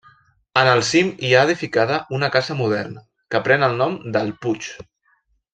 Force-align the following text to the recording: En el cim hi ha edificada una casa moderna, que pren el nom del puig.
En 0.61 0.69
el 0.69 0.79
cim 0.91 1.11
hi 1.27 1.33
ha 1.35 1.43
edificada 1.49 1.99
una 2.19 2.31
casa 2.37 2.57
moderna, 2.63 3.07
que 3.35 3.45
pren 3.49 3.69
el 3.71 3.79
nom 3.83 3.97
del 4.17 4.37
puig. 4.47 4.71